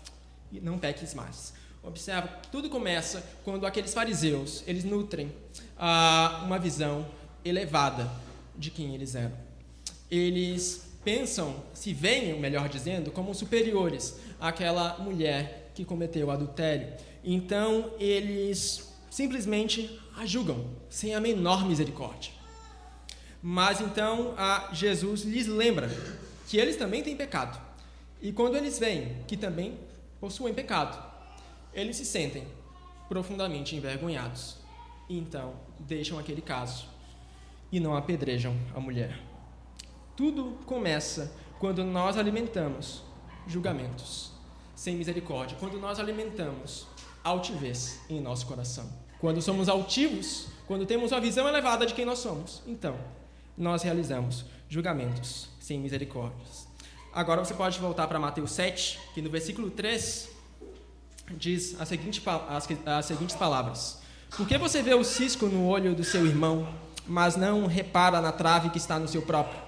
[0.49, 1.53] e não peques mais.
[1.83, 5.33] Observa, tudo começa quando aqueles fariseus, eles nutrem
[5.77, 7.05] ah, uma visão
[7.43, 8.09] elevada
[8.57, 9.35] de quem eles eram.
[10.09, 16.93] Eles pensam, se veem, melhor dizendo, como superiores àquela mulher que cometeu adultério.
[17.21, 22.36] Então, eles simplesmente a julgam sem a menor misericórdia.
[23.41, 24.35] Mas então,
[24.73, 25.89] Jesus lhes lembra
[26.47, 27.59] que eles também têm pecado.
[28.21, 29.77] E quando eles veem que também
[30.19, 30.97] possuem pecado,
[31.73, 32.47] eles se sentem
[33.07, 34.57] profundamente envergonhados.
[35.07, 36.87] E então, deixam aquele caso
[37.71, 39.19] e não apedrejam a mulher.
[40.15, 43.03] Tudo começa quando nós alimentamos
[43.45, 44.31] julgamentos
[44.75, 46.87] sem misericórdia, quando nós alimentamos
[47.23, 48.89] altivez em nosso coração.
[49.19, 52.97] Quando somos altivos, quando temos uma visão elevada de quem nós somos, então
[53.57, 56.67] nós realizamos julgamentos sem misericórdias.
[57.13, 60.29] Agora você pode voltar para Mateus 7, que no versículo 3
[61.31, 63.99] diz as, seguinte, as, as seguintes palavras:
[64.35, 66.71] Por que você vê o cisco no olho do seu irmão,
[67.07, 69.59] mas não repara na trave que está no seu próprio?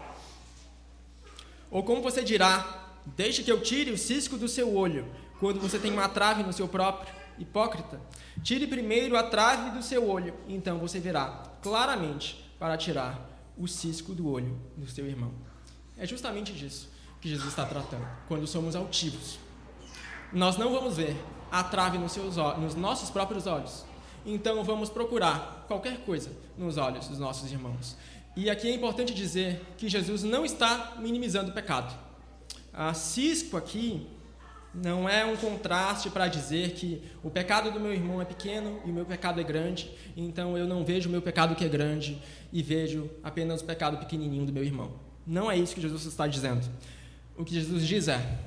[1.72, 5.08] Ou como você dirá, deixe que eu tire o cisco do seu olho,
[5.40, 7.14] quando você tem uma trave no seu próprio?
[7.38, 8.02] Hipócrita,
[8.44, 13.29] tire primeiro a trave do seu olho, então você verá claramente para tirar
[13.60, 15.32] o cisco do olho do seu irmão.
[15.98, 16.90] É justamente disso
[17.22, 19.38] que Jesus está tratando, quando somos altivos.
[20.32, 21.16] Nós não vamos ver
[21.52, 23.84] a trave nos, seus, nos nossos próprios olhos,
[24.26, 27.98] então vamos procurar qualquer coisa nos olhos dos nossos irmãos.
[28.36, 31.94] E aqui é importante dizer que Jesus não está minimizando o pecado.
[32.72, 34.08] A cisco aqui
[34.74, 38.92] não é um contraste para dizer que o pecado do meu irmão é pequeno e
[38.92, 42.22] o meu pecado é grande, então eu não vejo o meu pecado que é grande
[42.54, 44.94] e vejo apenas o pecado pequenininho do meu irmão.
[45.26, 46.68] Não é isso que Jesus está dizendo.
[47.38, 48.40] O que Jesus diz é: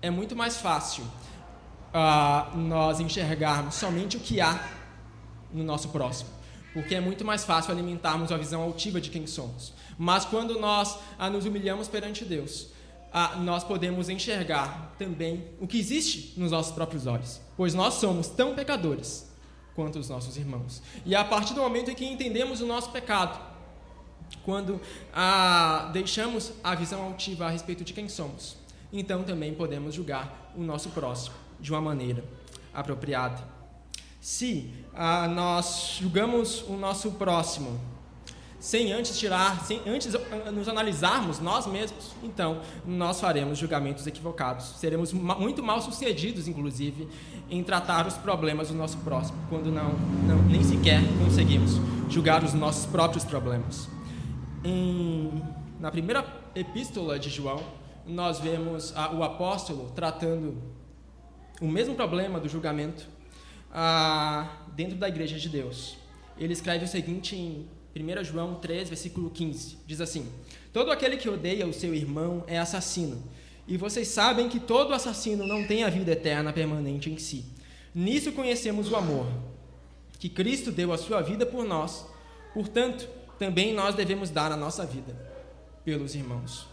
[0.00, 4.68] é muito mais fácil uh, nós enxergarmos somente o que há
[5.52, 6.34] no nosso próximo
[6.74, 9.72] porque é muito mais fácil alimentarmos a visão altiva de quem somos.
[9.96, 10.98] Mas quando nós
[11.30, 12.73] nos humilhamos perante Deus,
[13.16, 18.26] ah, nós podemos enxergar também o que existe nos nossos próprios olhos, pois nós somos
[18.26, 19.32] tão pecadores
[19.72, 20.82] quanto os nossos irmãos.
[21.06, 23.38] E a partir do momento em que entendemos o nosso pecado,
[24.44, 24.80] quando
[25.12, 28.56] ah, deixamos a visão altiva a respeito de quem somos,
[28.92, 32.24] então também podemos julgar o nosso próximo de uma maneira
[32.72, 33.46] apropriada.
[34.20, 37.80] Se ah, nós julgamos o nosso próximo
[38.64, 44.64] sem antes tirar, sem antes ah, nos analisarmos nós mesmos, então nós faremos julgamentos equivocados.
[44.78, 47.06] Seremos muito mal sucedidos, inclusive,
[47.50, 49.90] em tratar os problemas do nosso próximo, quando não,
[50.26, 51.72] não nem sequer conseguimos
[52.08, 53.86] julgar os nossos próprios problemas.
[54.64, 55.42] Em,
[55.78, 56.24] na primeira
[56.54, 57.62] epístola de João,
[58.06, 60.56] nós vemos ah, o apóstolo tratando
[61.60, 63.06] o mesmo problema do julgamento
[63.70, 65.98] ah, dentro da igreja de Deus.
[66.38, 70.26] Ele escreve o seguinte em 1 João 3, versículo 15: diz assim:
[70.72, 73.22] Todo aquele que odeia o seu irmão é assassino.
[73.66, 77.44] E vocês sabem que todo assassino não tem a vida eterna permanente em si.
[77.94, 79.26] Nisso conhecemos o amor,
[80.18, 82.04] que Cristo deu a sua vida por nós.
[82.52, 85.14] Portanto, também nós devemos dar a nossa vida
[85.84, 86.66] pelos irmãos.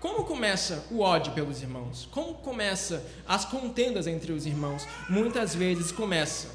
[0.00, 2.06] Como começa o ódio pelos irmãos?
[2.10, 4.86] Como começa as contendas entre os irmãos?
[5.08, 6.48] Muitas vezes começa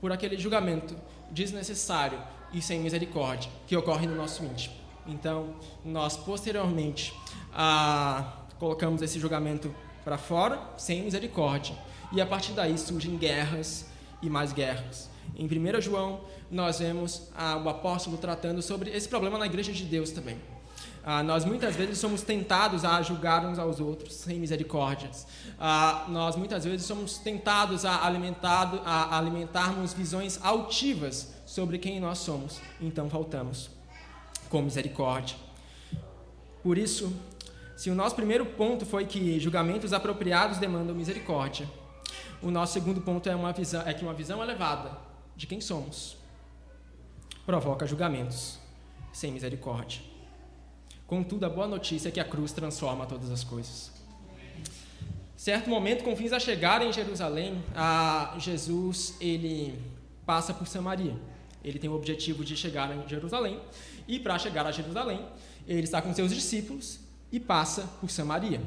[0.00, 0.96] por aquele julgamento
[1.30, 2.18] desnecessário
[2.52, 4.74] e sem misericórdia que ocorre no nosso íntimo.
[5.06, 7.14] Então, nós posteriormente
[7.52, 11.74] ah, colocamos esse julgamento para fora sem misericórdia.
[12.12, 13.86] E a partir daí surgem guerras
[14.22, 15.10] e mais guerras.
[15.36, 19.84] Em 1 João, nós vemos ah, o apóstolo tratando sobre esse problema na igreja de
[19.84, 20.38] Deus também.
[21.04, 25.26] Ah, nós muitas vezes somos tentados a julgar uns aos outros sem misericórdias.
[25.58, 32.60] Ah, nós muitas vezes somos tentados a, a alimentarmos visões altivas sobre quem nós somos.
[32.78, 33.70] Então faltamos
[34.50, 35.34] com misericórdia.
[36.62, 37.10] Por isso,
[37.74, 41.66] se o nosso primeiro ponto foi que julgamentos apropriados demandam misericórdia,
[42.42, 44.98] o nosso segundo ponto é, uma visão, é que uma visão elevada
[45.34, 46.18] de quem somos
[47.46, 48.58] provoca julgamentos
[49.10, 50.02] sem misericórdia.
[51.06, 53.90] Contudo, a boa notícia é que a cruz transforma todas as coisas.
[55.34, 59.80] Certo momento, com fins a chegar em Jerusalém, a Jesus ele
[60.26, 61.16] passa por Samaria.
[61.64, 63.60] Ele tem o objetivo de chegar em Jerusalém
[64.06, 65.24] e para chegar a Jerusalém,
[65.66, 68.60] ele está com seus discípulos e passa por Samaria.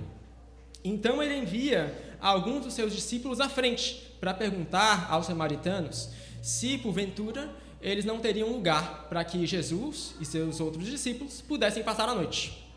[0.83, 6.09] Então ele envia alguns dos seus discípulos à frente para perguntar aos samaritanos
[6.41, 7.49] se, porventura,
[7.81, 12.67] eles não teriam lugar para que Jesus e seus outros discípulos pudessem passar a noite.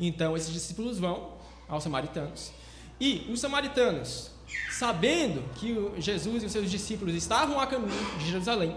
[0.00, 1.36] Então esses discípulos vão
[1.68, 2.52] aos samaritanos
[3.00, 4.30] e os samaritanos,
[4.70, 8.76] sabendo que Jesus e os seus discípulos estavam a caminho de Jerusalém,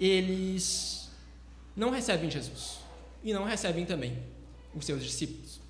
[0.00, 1.10] eles
[1.74, 2.78] não recebem Jesus
[3.22, 4.18] e não recebem também
[4.74, 5.60] os seus discípulos.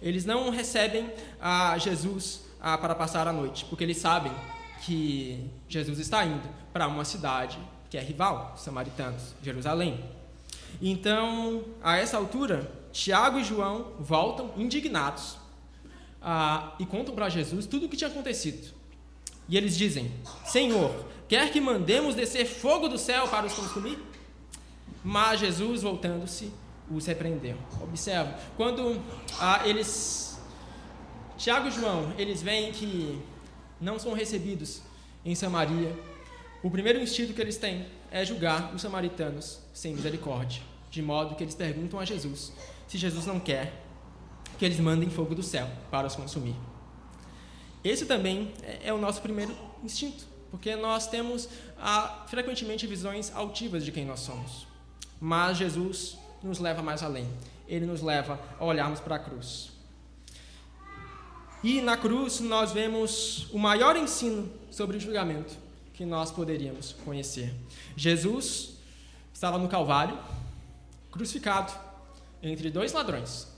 [0.00, 4.32] Eles não recebem a Jesus a, para passar a noite, porque eles sabem
[4.82, 10.04] que Jesus está indo para uma cidade que é rival, os samaritanos, Jerusalém.
[10.82, 15.38] Então, a essa altura, Tiago e João voltam indignados
[16.20, 18.74] ah, e contam para Jesus tudo o que tinha acontecido.
[19.48, 20.10] E eles dizem:
[20.44, 23.98] Senhor, quer que mandemos descer fogo do céu para os consumir?
[25.02, 26.52] Mas Jesus, voltando-se,
[26.90, 27.56] os repreendeu.
[27.80, 29.00] Observe, quando
[29.40, 30.40] ah, eles,
[31.36, 33.20] Tiago e João, eles veem que
[33.80, 34.82] não são recebidos
[35.24, 35.96] em Samaria,
[36.62, 41.44] o primeiro instinto que eles têm é julgar os samaritanos sem misericórdia, de modo que
[41.44, 42.52] eles perguntam a Jesus
[42.86, 43.82] se Jesus não quer
[44.58, 46.54] que eles mandem fogo do céu para os consumir.
[47.84, 53.84] Esse também é, é o nosso primeiro instinto, porque nós temos ah, frequentemente visões altivas
[53.84, 54.66] de quem nós somos.
[55.20, 57.28] Mas Jesus nos leva mais além.
[57.66, 59.70] Ele nos leva a olharmos para a cruz.
[61.62, 65.56] E na cruz nós vemos o maior ensino sobre o julgamento
[65.94, 67.54] que nós poderíamos conhecer.
[67.96, 68.74] Jesus
[69.32, 70.18] estava no Calvário,
[71.10, 71.72] crucificado
[72.42, 73.48] entre dois ladrões.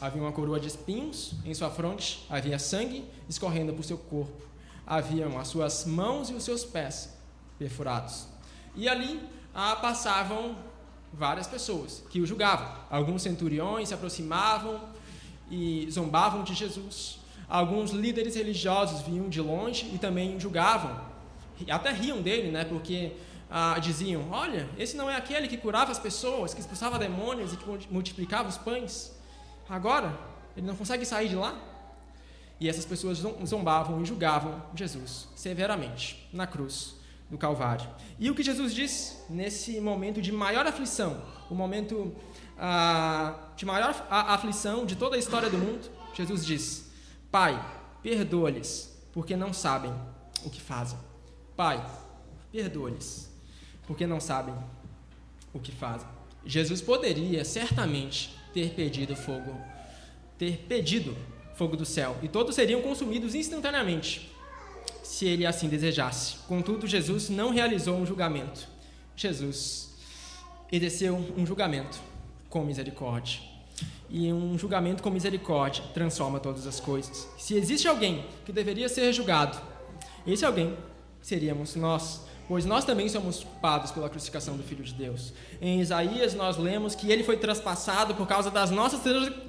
[0.00, 4.45] Havia uma coroa de espinhos em sua fronte, havia sangue escorrendo por seu corpo,
[4.86, 7.16] haviam as suas mãos e os seus pés
[7.58, 8.26] perfurados.
[8.74, 9.20] E ali
[9.54, 10.56] ah, passavam
[11.12, 12.68] várias pessoas que o julgavam.
[12.90, 14.80] Alguns centuriões se aproximavam
[15.50, 17.18] e zombavam de Jesus.
[17.48, 21.00] Alguns líderes religiosos vinham de longe e também julgavam.
[21.70, 22.64] Até riam dele, né?
[22.64, 23.12] Porque
[23.50, 27.56] ah, diziam: Olha, esse não é aquele que curava as pessoas, que expulsava demônios e
[27.56, 29.16] que multiplicava os pães.
[29.68, 30.18] Agora,
[30.56, 31.56] ele não consegue sair de lá?
[32.58, 36.94] E essas pessoas zombavam e julgavam Jesus severamente na cruz
[37.30, 37.88] do Calvário.
[38.18, 42.14] E o que Jesus diz nesse momento de maior aflição, o momento
[42.58, 46.90] ah, de maior aflição de toda a história do mundo, Jesus diz:
[47.30, 47.62] Pai,
[48.02, 49.92] perdoa-lhes, porque não sabem
[50.44, 50.98] o que fazem.
[51.56, 51.84] Pai,
[52.50, 53.30] perdoa-lhes,
[53.86, 54.54] porque não sabem
[55.52, 56.08] o que fazem.
[56.44, 59.60] Jesus poderia certamente ter pedido fogo,
[60.38, 61.16] ter pedido
[61.56, 64.30] fogo do céu, e todos seriam consumidos instantaneamente
[65.02, 66.36] se ele assim desejasse.
[66.48, 68.68] Contudo, Jesus não realizou um julgamento.
[69.16, 69.90] Jesus
[70.70, 71.98] exerceu um julgamento
[72.50, 73.40] com misericórdia.
[74.10, 77.28] E um julgamento com misericórdia transforma todas as coisas.
[77.38, 79.58] Se existe alguém que deveria ser julgado,
[80.26, 80.76] esse alguém
[81.22, 85.32] seríamos nós, pois nós também somos culpados pela crucificação do Filho de Deus.
[85.60, 89.00] Em Isaías nós lemos que ele foi traspassado por causa das nossas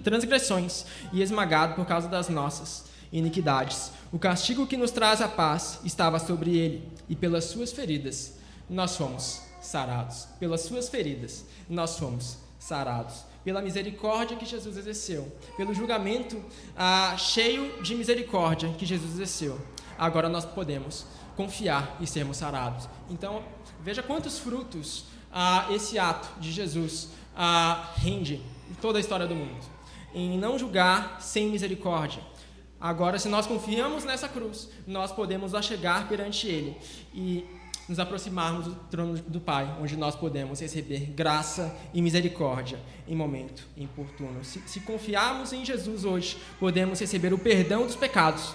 [0.03, 3.91] transgressões e esmagado por causa das nossas iniquidades.
[4.11, 8.33] O castigo que nos traz a paz estava sobre ele, e pelas suas feridas
[8.69, 10.27] nós fomos sarados.
[10.39, 13.25] Pelas suas feridas nós fomos sarados.
[13.43, 16.43] Pela misericórdia que Jesus exerceu, pelo julgamento
[16.75, 19.57] ah, cheio de misericórdia que Jesus exerceu,
[19.97, 21.05] agora nós podemos
[21.37, 22.89] confiar e sermos sarados.
[23.09, 23.41] Então,
[23.81, 29.35] veja quantos frutos ah, esse ato de Jesus ah, rende em toda a história do
[29.35, 29.65] mundo.
[30.13, 32.21] Em não julgar sem misericórdia,
[32.79, 36.77] Agora, se nós confiamos nessa cruz, nós podemos lá chegar perante Ele.
[37.11, 37.43] E
[37.87, 43.65] nos aproximarmos do trono do Pai, onde nós podemos receber graça e misericórdia em momento
[43.77, 44.43] importuno.
[44.43, 48.53] Se, se confiarmos em Jesus hoje, podemos receber o perdão dos pecados.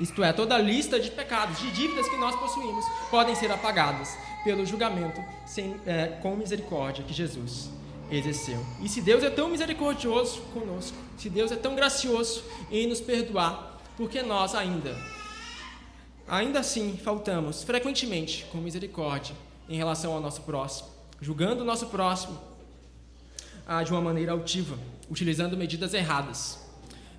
[0.00, 4.16] Isto é, toda a lista de pecados, de dívidas que nós possuímos, podem ser apagadas
[4.44, 7.70] pelo julgamento sem, é, com misericórdia que Jesus
[8.10, 8.64] exerceu.
[8.80, 13.78] E se Deus é tão misericordioso conosco, se Deus é tão gracioso em nos perdoar,
[13.96, 14.96] porque nós ainda
[16.28, 19.34] Ainda assim, faltamos frequentemente com misericórdia
[19.66, 20.86] em relação ao nosso próximo,
[21.22, 22.38] julgando o nosso próximo
[23.66, 24.78] ah, de uma maneira altiva,
[25.10, 26.57] utilizando medidas erradas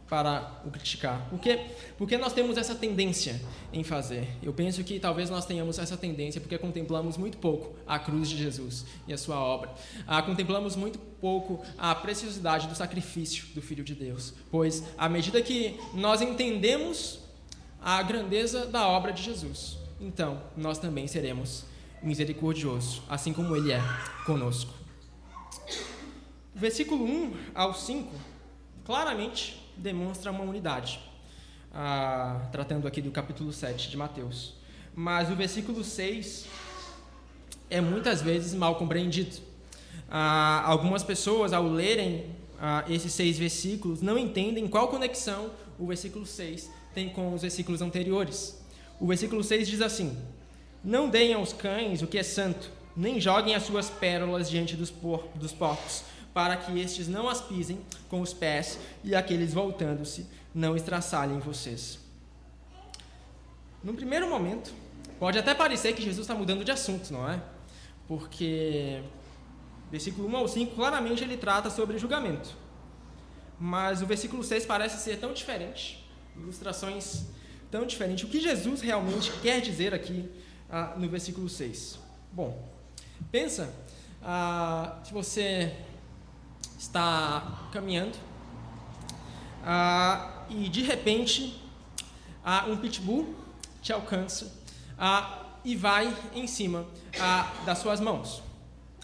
[0.10, 1.28] para o criticar.
[1.30, 1.68] Por quê?
[1.98, 3.40] Porque nós temos essa tendência
[3.72, 4.28] em fazer.
[4.42, 8.38] Eu penso que talvez nós tenhamos essa tendência porque contemplamos muito pouco a cruz de
[8.38, 9.72] Jesus e a sua obra.
[10.08, 14.34] Ah, contemplamos muito pouco a preciosidade do sacrifício do Filho de Deus.
[14.50, 17.20] Pois, à medida que nós entendemos
[17.82, 19.78] a grandeza da obra de Jesus.
[20.02, 21.66] Então, nós também seremos
[22.02, 23.82] misericordiosos, assim como Ele é
[24.26, 24.74] conosco.
[26.56, 28.12] versículo 1 ao 5
[28.86, 31.00] claramente demonstra uma unidade,
[31.74, 34.54] ah, tratando aqui do capítulo 7 de Mateus.
[34.96, 36.48] Mas o versículo 6
[37.70, 39.38] é muitas vezes mal compreendido.
[40.10, 46.26] Ah, algumas pessoas, ao lerem ah, esses seis versículos, não entendem qual conexão o versículo
[46.26, 48.60] 6 tem com os versículos anteriores.
[49.00, 50.18] O versículo 6 diz assim:
[50.84, 54.92] Não deem aos cães o que é santo, nem joguem as suas pérolas diante dos,
[54.92, 56.04] por, dos porcos,
[56.34, 62.00] para que estes não as pisem com os pés e aqueles voltando-se não estraçalhem vocês.
[63.84, 64.74] No primeiro momento,
[65.20, 67.42] pode até parecer que Jesus está mudando de assunto, não é?
[68.08, 69.02] Porque
[69.92, 72.56] versículo 1 ao 5 claramente ele trata sobre julgamento.
[73.60, 76.00] Mas o versículo 6 parece ser tão diferente
[76.42, 77.26] ilustrações
[77.70, 78.24] tão diferentes.
[78.24, 80.30] O que Jesus realmente quer dizer aqui
[80.70, 82.00] ah, no versículo 6?
[82.32, 82.68] Bom,
[83.32, 83.72] pensa
[84.24, 85.76] ah, se você
[86.80, 88.18] está caminhando
[89.64, 91.62] ah, e de repente
[92.44, 93.36] ah, um pitbull
[93.82, 94.52] te alcança
[94.98, 96.88] ah, e vai em cima
[97.20, 98.42] ah, das suas mãos,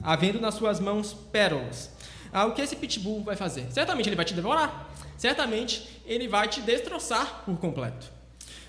[0.01, 1.91] havendo nas suas mãos pérolas.
[2.47, 3.69] o que esse pitbull vai fazer?
[3.71, 8.11] Certamente ele vai te devorar certamente ele vai te destroçar por completo.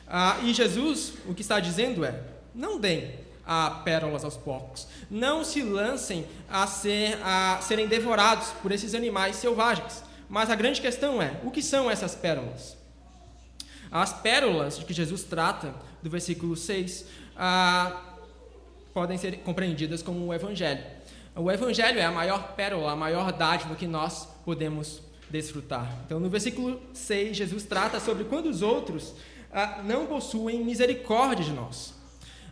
[0.06, 2.22] Ah, e Jesus, o que está dizendo é:
[2.54, 8.72] não deem a pérolas aos porcos, não se lancem a, ser, a serem devorados por
[8.72, 10.02] esses animais selvagens.
[10.28, 12.76] Mas a grande questão é: o que são essas pérolas?
[13.90, 15.72] As pérolas de que Jesus trata,
[16.02, 18.02] do versículo 6, ah,
[18.92, 20.82] podem ser compreendidas como o Evangelho.
[21.34, 26.00] O Evangelho é a maior pérola, a maior dádiva que nós podemos desfrutar.
[26.04, 29.14] Então, no versículo 6, Jesus trata sobre quando os outros
[29.52, 31.95] ah, não possuem misericórdia de nós.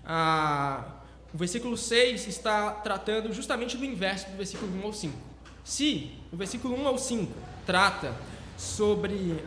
[0.07, 0.85] Ah,
[1.33, 5.19] o versículo 6 está tratando justamente do inverso do versículo 1 ao 5.
[5.65, 7.33] Se o versículo 1 ao 5
[7.67, 8.15] trata
[8.57, 9.43] sobre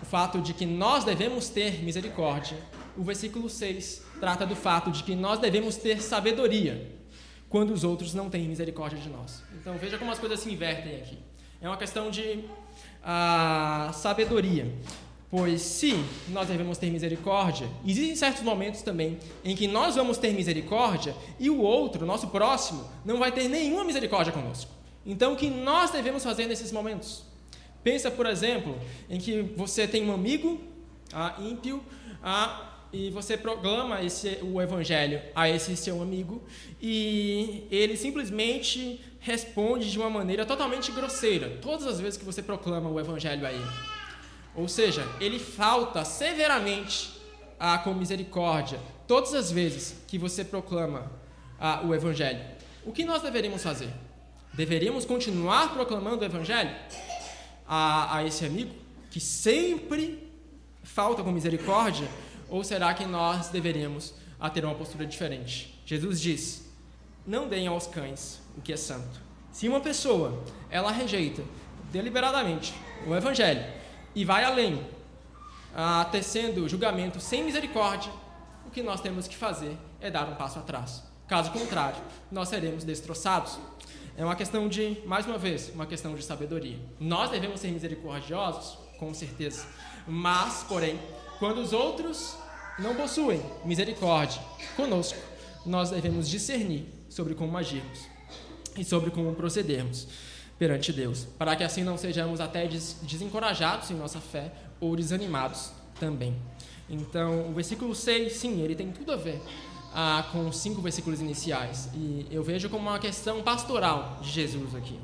[0.00, 2.56] o fato de que nós devemos ter misericórdia,
[2.96, 6.96] o versículo 6 trata do fato de que nós devemos ter sabedoria
[7.48, 9.42] quando os outros não têm misericórdia de nós.
[9.60, 11.18] Então veja como as coisas se invertem aqui.
[11.60, 12.44] É uma questão de
[13.02, 14.72] ah, sabedoria.
[15.30, 15.94] Pois se
[16.28, 21.50] nós devemos ter misericórdia, existem certos momentos também em que nós vamos ter misericórdia e
[21.50, 24.70] o outro, nosso próximo, não vai ter nenhuma misericórdia conosco.
[25.04, 27.24] Então o que nós devemos fazer nesses momentos?
[27.82, 28.78] Pensa, por exemplo,
[29.10, 30.60] em que você tem um amigo
[31.12, 31.82] ah, ímpio,
[32.22, 36.42] ah, e você proclama esse, o evangelho a esse seu amigo
[36.80, 42.88] e ele simplesmente responde de uma maneira totalmente grosseira todas as vezes que você proclama
[42.88, 43.95] o evangelho a ele.
[44.56, 47.20] Ou seja, ele falta severamente
[47.60, 51.10] a, com misericórdia todas as vezes que você proclama
[51.60, 52.42] a, o evangelho.
[52.84, 53.90] O que nós deveríamos fazer?
[54.54, 56.74] Deveríamos continuar proclamando o evangelho
[57.68, 58.74] a, a esse amigo
[59.10, 60.26] que sempre
[60.82, 62.08] falta com misericórdia
[62.48, 64.14] ou será que nós deveríamos
[64.54, 65.78] ter uma postura diferente?
[65.84, 66.66] Jesus diz:
[67.26, 69.20] Não deem aos cães o que é santo.
[69.52, 71.42] Se uma pessoa ela rejeita
[71.90, 72.74] deliberadamente
[73.06, 73.64] o evangelho
[74.16, 74.80] e vai além,
[75.74, 78.10] ah, tecendo julgamento sem misericórdia,
[78.66, 81.02] o que nós temos que fazer é dar um passo atrás.
[81.28, 82.00] Caso contrário,
[82.32, 83.58] nós seremos destroçados.
[84.16, 86.78] É uma questão de, mais uma vez, uma questão de sabedoria.
[86.98, 89.66] Nós devemos ser misericordiosos, com certeza.
[90.08, 90.98] Mas, porém,
[91.38, 92.38] quando os outros
[92.78, 94.40] não possuem misericórdia
[94.76, 95.18] conosco,
[95.66, 98.08] nós devemos discernir sobre como agirmos
[98.78, 100.08] e sobre como procedermos
[100.58, 106.36] perante Deus, para que assim não sejamos até desencorajados em nossa fé ou desanimados também.
[106.88, 109.40] Então, o versículo 6, sim, ele tem tudo a ver
[109.92, 111.88] ah, com os cinco versículos iniciais.
[111.94, 114.98] E eu vejo como uma questão pastoral de Jesus aqui.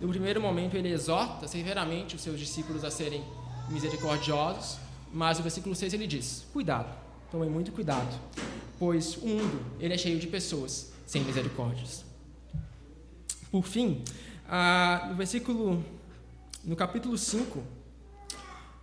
[0.00, 3.24] No primeiro momento, ele exorta severamente os seus discípulos a serem
[3.68, 4.78] misericordiosos,
[5.12, 6.94] mas o versículo 6 ele diz: Cuidado,
[7.30, 8.14] tomem muito cuidado,
[8.78, 12.04] pois o mundo ele é cheio de pessoas sem misericórdias.
[13.50, 14.04] Por fim,
[14.48, 15.84] ah, no versículo,
[16.64, 17.62] no capítulo 5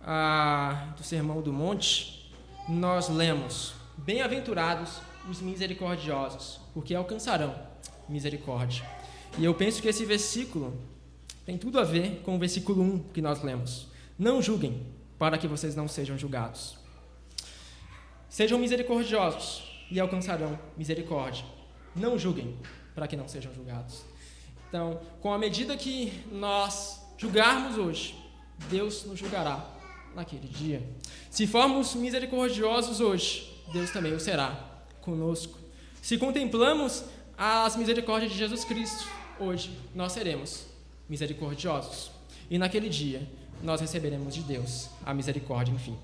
[0.02, 2.32] ah, do Sermão do Monte,
[2.68, 7.54] nós lemos: Bem-aventurados os misericordiosos, porque alcançarão
[8.08, 8.84] misericórdia.
[9.38, 10.78] E eu penso que esse versículo
[11.44, 13.88] tem tudo a ver com o versículo 1 que nós lemos.
[14.18, 14.86] Não julguem,
[15.18, 16.76] para que vocês não sejam julgados.
[18.28, 21.44] Sejam misericordiosos e alcançarão misericórdia.
[21.94, 22.56] Não julguem,
[22.94, 24.04] para que não sejam julgados.
[24.74, 28.12] Então, com a medida que nós julgarmos hoje,
[28.68, 29.64] Deus nos julgará
[30.16, 30.82] naquele dia.
[31.30, 35.56] Se formos misericordiosos hoje, Deus também o será conosco.
[36.02, 37.04] Se contemplamos
[37.38, 39.06] as misericórdias de Jesus Cristo,
[39.38, 40.66] hoje nós seremos
[41.08, 42.10] misericordiosos.
[42.50, 43.22] E naquele dia
[43.62, 45.96] nós receberemos de Deus a misericórdia, enfim.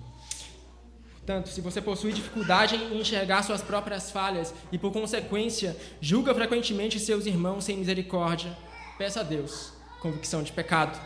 [1.21, 6.99] Portanto, se você possui dificuldade em enxergar suas próprias falhas e, por consequência, julga frequentemente
[6.99, 8.57] seus irmãos sem misericórdia,
[8.99, 10.99] peça a Deus convicção de pecado.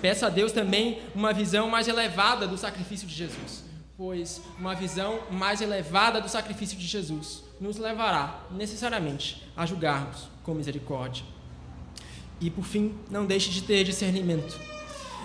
[0.00, 3.64] Peça a Deus também uma visão mais elevada do sacrifício de Jesus,
[3.96, 10.54] pois uma visão mais elevada do sacrifício de Jesus nos levará necessariamente a julgarmos com
[10.54, 11.24] misericórdia.
[12.40, 14.73] E, por fim, não deixe de ter discernimento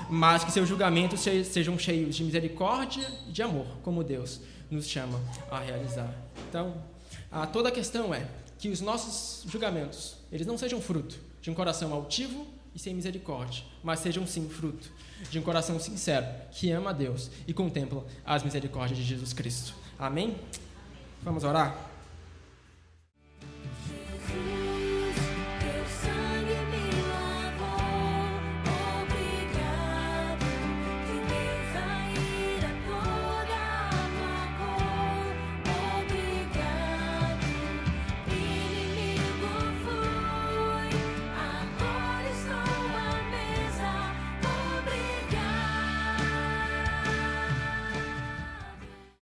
[0.09, 5.19] mas que seus julgamentos sejam cheios de misericórdia e de amor, como Deus nos chama
[5.49, 6.13] a realizar.
[6.49, 6.75] Então,
[7.31, 11.53] a toda a questão é que os nossos julgamentos, eles não sejam fruto de um
[11.53, 12.45] coração altivo
[12.75, 14.91] e sem misericórdia, mas sejam sim fruto
[15.29, 19.73] de um coração sincero, que ama a Deus e contempla as misericórdias de Jesus Cristo.
[19.97, 20.35] Amém?
[21.21, 21.88] Vamos orar?